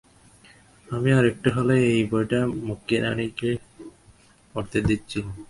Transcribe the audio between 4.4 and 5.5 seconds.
পড়তে দিচ্ছিলুম।